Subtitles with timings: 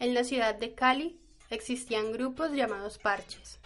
[0.00, 1.18] En la ciudad de Cali
[1.50, 3.58] existían grupos llamados parches.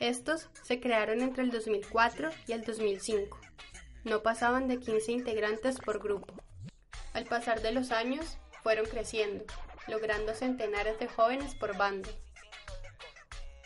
[0.00, 3.38] Estos se crearon entre el 2004 y el 2005.
[4.02, 6.34] No pasaban de 15 integrantes por grupo.
[7.12, 9.44] Al pasar de los años, fueron creciendo,
[9.86, 12.10] logrando centenares de jóvenes por bando.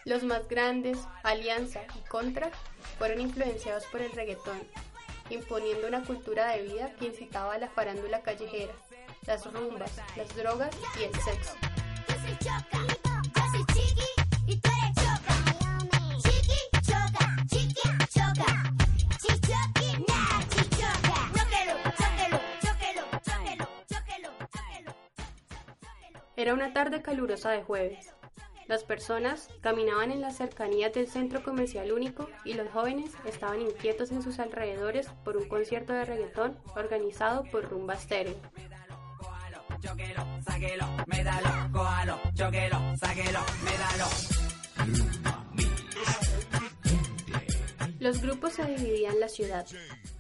[0.04, 2.50] Los más grandes, Alianza y Contra,
[2.98, 4.60] fueron influenciados por el reggaetón,
[5.30, 8.74] imponiendo una cultura de vida que incitaba a la farándula callejera,
[9.26, 11.54] las rumbas, las drogas y el sexo.
[26.36, 28.12] Era una tarde calurosa de jueves.
[28.66, 34.10] Las personas caminaban en las cercanías del centro comercial único y los jóvenes estaban inquietos
[34.10, 38.34] en sus alrededores por un concierto de reggaetón organizado por Rumba Stereo.
[48.00, 49.66] Los grupos se dividían la ciudad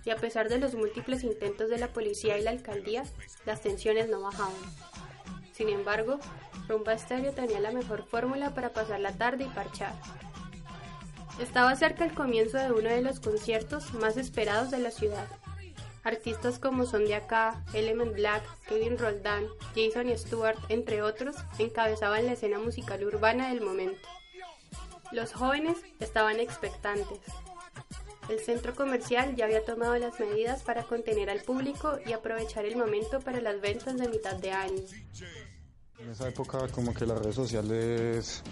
[0.04, 3.04] y a pesar de los múltiples intentos de la policía y la alcaldía,
[3.46, 4.54] las tensiones no bajaban.
[5.52, 6.18] Sin embargo,
[6.68, 9.94] Rumba Stereo tenía la mejor fórmula para pasar la tarde y parchar.
[11.40, 15.26] Estaba cerca el comienzo de uno de los conciertos más esperados de la ciudad.
[16.04, 22.32] Artistas como Son de Acá, Element Black, Kevin Roldán, Jason Stewart, entre otros, encabezaban la
[22.32, 24.06] escena musical urbana del momento.
[25.12, 27.20] Los jóvenes estaban expectantes.
[28.28, 32.76] El centro comercial ya había tomado las medidas para contener al público y aprovechar el
[32.76, 34.82] momento para las ventas de mitad de año.
[35.98, 38.42] En esa época como que las redes sociales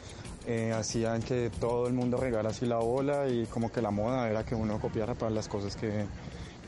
[0.46, 4.30] eh, hacían que todo el mundo regara así la bola y como que la moda
[4.30, 6.06] era que uno copiara para las cosas que,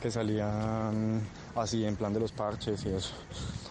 [0.05, 1.19] que salían
[1.55, 3.15] así en plan de los parches y eso.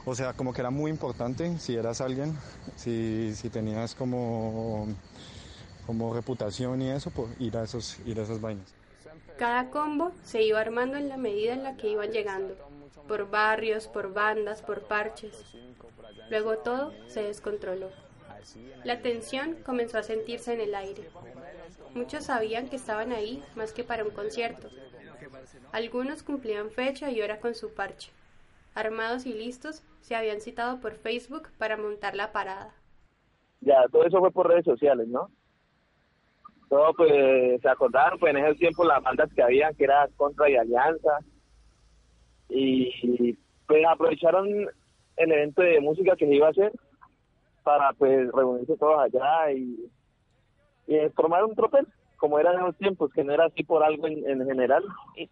[0.04, 2.36] O sea, como que era muy importante si eras alguien,
[2.74, 4.88] si, si tenías como,
[5.86, 8.74] como reputación y eso, por ir a, esos, ir a esas vainas.
[9.38, 12.56] Cada combo se iba armando en la medida en la que iban llegando,
[13.06, 15.36] por barrios, por bandas, por parches.
[16.30, 17.90] Luego todo se descontroló.
[18.82, 21.08] La tensión comenzó a sentirse en el aire.
[21.94, 24.68] Muchos sabían que estaban ahí más que para un concierto.
[25.72, 28.10] Algunos cumplían fecha y hora con su parche.
[28.74, 32.74] Armados y listos, se habían citado por Facebook para montar la parada.
[33.60, 35.30] Ya, todo eso fue por redes sociales, ¿no?
[36.68, 40.50] Todo, pues, se acordaron, pues, en ese tiempo las bandas que había, que era Contra
[40.50, 41.18] y Alianza.
[42.48, 44.68] Y, pues, aprovecharon
[45.16, 46.72] el evento de música que se iba a hacer
[47.64, 49.90] para pues reunirse todos allá y,
[51.16, 51.86] formar un tropel
[52.24, 54.82] como eran en los tiempos que no era así por algo en, general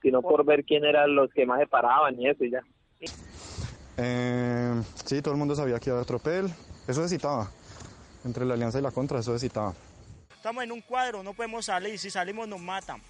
[0.02, 2.60] sino por ver quién eran los que más se paraban y eso y ya.
[3.96, 6.50] Eh, sí todo el mundo sabía que iba a haber tropel.
[6.86, 7.48] Eso se citaba.
[8.26, 9.72] Entre la alianza y la contra eso se citaba.
[10.36, 11.98] Estamos en un cuadro no podemos salir.
[11.98, 13.00] Si salimos nos matan.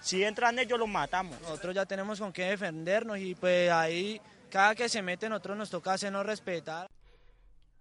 [0.00, 1.40] Si entran ellos los matamos.
[1.42, 5.70] Nosotros ya tenemos con qué defendernos y pues ahí cada que se mete nosotros nos
[5.70, 6.88] toca hacernos respetar.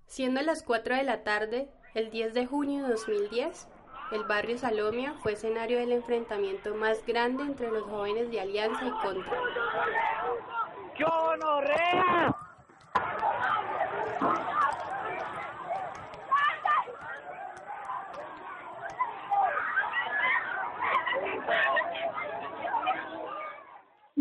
[0.06, 3.68] Siendo las 4 de la tarde, el 10 de junio de 2010,
[4.12, 8.92] el barrio Salomia fue escenario del enfrentamiento más grande entre los jóvenes de Alianza y
[8.92, 9.32] Contra.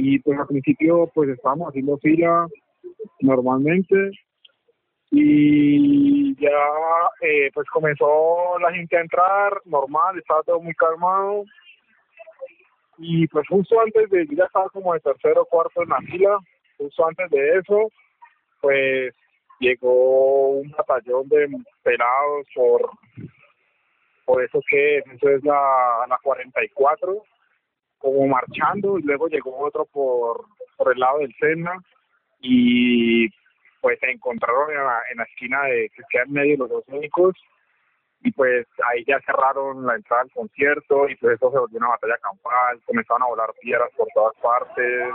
[0.05, 2.47] y pues al principio pues estábamos haciendo fila
[3.21, 4.11] normalmente
[5.11, 6.51] y ya
[7.24, 11.44] eh, pues comenzó la gente a entrar normal, estaba todo muy calmado.
[12.98, 16.38] Y pues justo antes de, ya estaba como de tercero o cuarto en la fila,
[16.78, 17.90] justo antes de eso
[18.60, 19.14] pues
[19.60, 21.48] llegó un batallón de
[21.82, 22.90] pelados por
[24.24, 27.22] por eso que eso es la, la 44
[27.98, 30.46] como marchando y luego llegó otro por,
[30.76, 31.72] por el lado del Sena
[32.41, 33.28] y
[33.84, 36.84] pues se encontraron en la, en la esquina de que queda en medio los dos
[36.89, 37.34] únicos
[38.22, 41.89] y pues ahí ya cerraron la entrada al concierto y pues eso se volvió una
[41.89, 45.15] batalla campal, comenzaron a volar piedras por todas partes.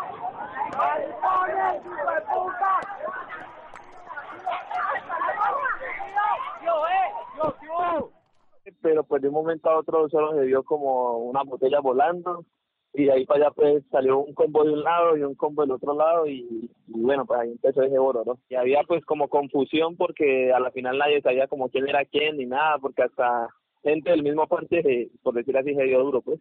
[8.84, 12.46] Pero pues de un momento a otro solo se vio como una botella volando
[12.94, 15.72] y ahí para allá pues salió un combo de un lado y un combo del
[15.72, 18.40] otro lado y, bueno pues ahí empezó ese oro ¿no?
[18.50, 22.38] y había pues como confusión porque a la final nadie sabía como quién era quién
[22.38, 23.48] ni nada porque hasta
[23.84, 26.40] gente del mismo parte por decir así se dio duro pues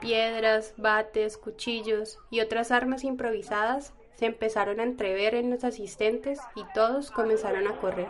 [0.00, 6.64] piedras, bates, cuchillos y otras armas improvisadas se empezaron a entrever en los asistentes y
[6.74, 8.08] todos comenzaron a correr.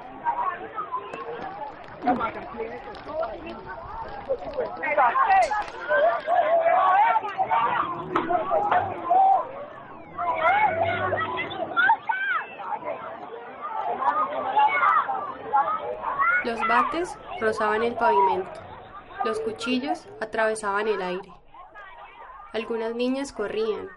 [16.43, 18.61] Los bates rozaban el pavimento,
[19.27, 21.31] los cuchillos atravesaban el aire.
[22.55, 23.91] Algunas niñas corrían,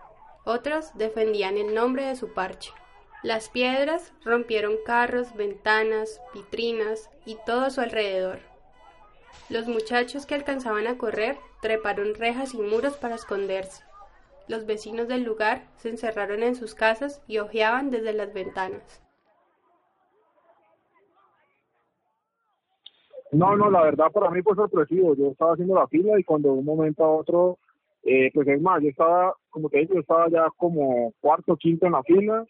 [0.43, 2.71] otras defendían el nombre de su parche.
[3.23, 8.39] Las piedras rompieron carros, ventanas, vitrinas y todo su alrededor.
[9.49, 13.83] Los muchachos que alcanzaban a correr treparon rejas y muros para esconderse.
[14.47, 19.01] Los vecinos del lugar se encerraron en sus casas y hojeaban desde las ventanas.
[23.31, 25.15] No, no, la verdad para mí fue sorpresivo.
[25.15, 27.59] Yo estaba haciendo la fila y cuando de un momento a otro,
[28.03, 31.85] eh, pues es más, yo estaba, como te dije, yo estaba ya como cuarto, quinto
[31.85, 32.45] en la fila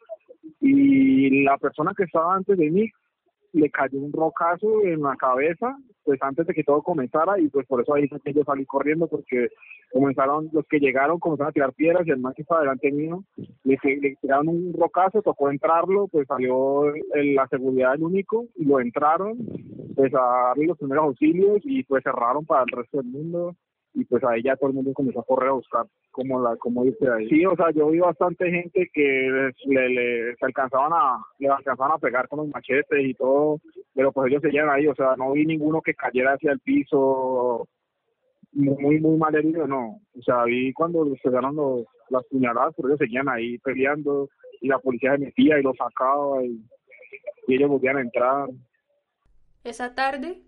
[0.59, 2.89] y la persona que estaba antes de mí
[3.53, 5.75] le cayó un rocazo en la cabeza,
[6.05, 9.07] pues antes de que todo comenzara y pues por eso ahí que yo salí corriendo
[9.07, 9.49] porque
[9.91, 13.23] comenzaron, los que llegaron comenzaron a tirar piedras y el más que estaba delante mío
[13.63, 18.79] le, le tiraron un rocazo, tocó entrarlo, pues salió la seguridad el único y lo
[18.79, 19.37] entraron
[19.95, 23.55] pues a darle los primeros auxilios y pues cerraron para el resto del mundo
[23.93, 26.85] y pues ahí ya todo el mundo comenzó a correr a buscar cómo la cómo
[26.85, 27.27] irse ahí.
[27.27, 31.91] Sí, o sea, yo vi bastante gente que le, le, se alcanzaban a le alcanzaban
[31.91, 33.59] a pegar con los machetes y todo,
[33.93, 37.67] pero pues ellos seguían ahí, o sea, no vi ninguno que cayera hacia el piso
[38.53, 39.99] muy muy mal herido, no.
[40.17, 44.29] O sea, vi cuando se dieron los, las puñaladas, pero ellos seguían ahí peleando
[44.61, 46.63] y la policía se metía y los sacaba y,
[47.47, 48.49] y ellos volvían a entrar.
[49.63, 50.41] Esa tarde,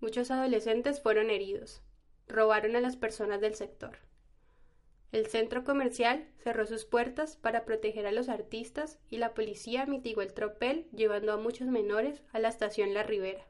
[0.00, 1.82] muchos adolescentes fueron heridos.
[2.28, 3.98] Robaron a las personas del sector.
[5.10, 10.20] El centro comercial cerró sus puertas para proteger a los artistas y la policía mitigó
[10.20, 13.46] el tropel llevando a muchos menores a la estación La Ribera.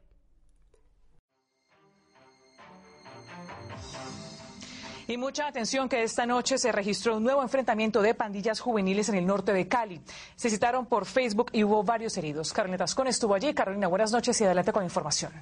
[5.09, 9.15] Y mucha atención que esta noche se registró un nuevo enfrentamiento de pandillas juveniles en
[9.15, 9.99] el norte de Cali.
[10.35, 12.53] Se citaron por Facebook y hubo varios heridos.
[12.53, 13.51] Carolina Tascón estuvo allí.
[13.55, 15.33] Carolina, buenas noches y adelante con la información.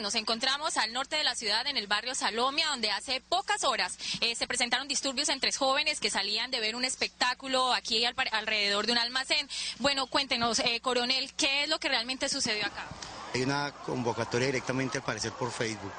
[0.00, 3.98] Nos encontramos al norte de la ciudad, en el barrio Salomia, donde hace pocas horas
[4.20, 8.92] eh, se presentaron disturbios entre jóvenes que salían de ver un espectáculo aquí alrededor de
[8.92, 9.48] un almacén.
[9.80, 12.86] Bueno, cuéntenos, eh, coronel, ¿qué es lo que realmente sucedió acá?
[13.34, 15.92] Hay una convocatoria directamente, al parecer, por Facebook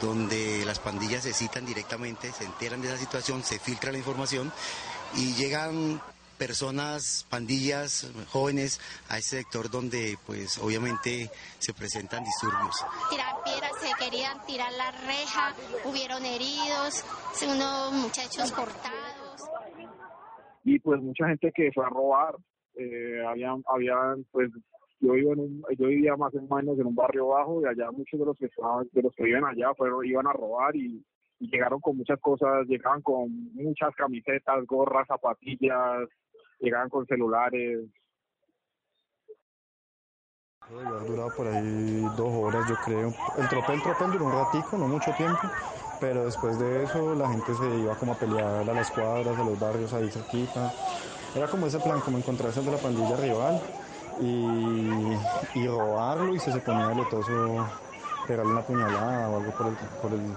[0.00, 4.52] donde las pandillas se citan directamente, se enteran de esa situación, se filtra la información
[5.14, 6.02] y llegan
[6.46, 12.84] personas, pandillas, jóvenes a ese sector donde pues obviamente se presentan disturbios.
[13.10, 15.54] Tirar piedras, se querían tirar la reja,
[15.84, 17.04] hubieron heridos,
[17.46, 19.38] unos muchachos cortados.
[20.64, 22.34] Y pues mucha gente que fue a robar,
[22.74, 24.50] eh, habían, habían pues
[24.98, 28.18] yo en un, yo vivía más o menos en un barrio bajo y allá muchos
[28.18, 31.04] de los que estaban, de los que viven allá fueron, iban a robar y,
[31.38, 36.08] y llegaron con muchas cosas, llegaban con muchas camisetas, gorras, zapatillas,
[36.62, 37.80] llegaban con celulares.
[40.70, 43.12] Puede haber durado por ahí dos horas, yo creo.
[43.36, 45.40] El tropel, tropel duró un ratico, no mucho tiempo,
[46.00, 49.44] pero después de eso la gente se iba como a pelear a las cuadras, a
[49.44, 50.72] los barrios ahí cerquita.
[51.34, 53.60] Era como ese plan, como encontrarse de la pandilla rival
[54.20, 57.66] y, y robarlo y se se ponía letoso
[58.26, 60.34] pegarle una puñalada o algo por el, por el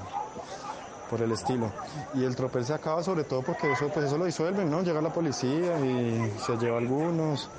[1.09, 1.71] por el estilo.
[2.13, 4.81] Y el tropel se acaba sobre todo porque eso, pues eso lo disuelven, ¿no?
[4.81, 7.49] Llega la policía y se lleva algunos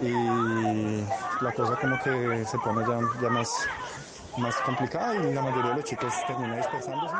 [0.00, 1.04] y
[1.42, 3.50] la cosa como que se pone ya, ya más,
[4.38, 7.14] más complicada y la mayoría de los chicos termina dispersándose.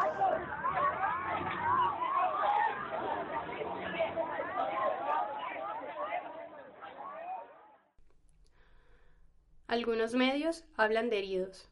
[9.66, 11.68] Algunos medios hablan de heridos,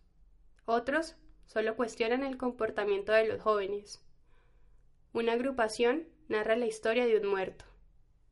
[0.67, 1.17] otros
[1.49, 4.01] solo cuestionan el comportamiento de los jóvenes.
[5.13, 7.65] Una agrupación narra la historia de un muerto,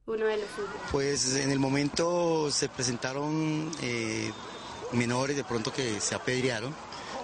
[0.06, 0.70] uno de los suyos.
[0.92, 4.30] Pues en el momento se presentaron eh,
[4.92, 6.75] menores de pronto que se apedrearon.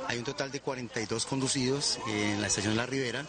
[0.08, 3.25] Hay un total de 42 conducidos en la estación La Ribera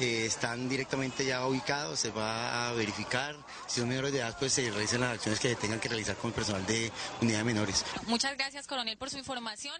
[0.00, 3.34] eh, están directamente ya ubicados, se va a verificar,
[3.66, 6.30] si son menores de edad, pues se realizan las acciones que tengan que realizar con
[6.30, 7.84] el personal de unidad de menores.
[8.06, 9.74] Muchas gracias, coronel, por su información.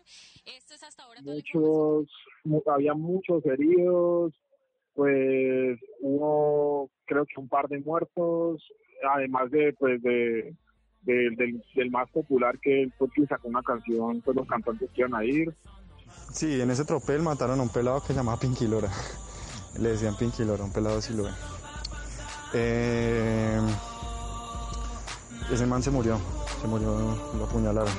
[0.45, 2.09] Esto es hasta ahora Muchos,
[2.67, 4.35] había muchos heridos,
[4.95, 8.63] pues hubo creo que un par de muertos,
[9.15, 10.55] además de pues de,
[11.03, 11.37] del,
[11.75, 15.25] del, más popular que fue quien sacó una canción, pues los cantantes que iban a
[15.25, 15.55] ir.
[16.33, 18.91] Sí, en ese tropel mataron a un pelado que se llamaba Pinquilora.
[19.79, 21.31] Le decían Pinky Lora, un pelado si lo ve.
[22.55, 23.61] Eh,
[25.51, 26.21] ese man se murió,
[26.61, 27.93] se murió, lo apuñalaron.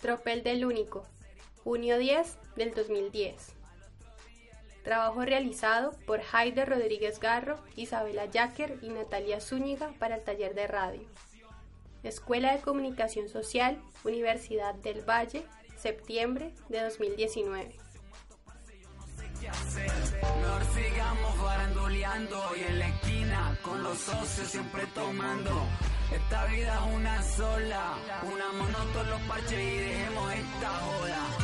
[0.00, 1.04] Tropel del Único,
[1.62, 3.59] junio 10 del 2010.
[4.82, 10.66] Trabajo realizado por Jaide Rodríguez Garro, Isabela Yacker y Natalia Zúñiga para el taller de
[10.66, 11.02] radio.
[12.02, 15.44] Escuela de Comunicación Social, Universidad del Valle,
[15.76, 17.76] septiembre de 2019.
[19.40, 21.30] Mejor sigamos
[22.56, 25.50] y en la esquina con los socios siempre tomando.
[26.14, 31.39] Esta vida es una sola, una todos los parches y dejemos esta joda.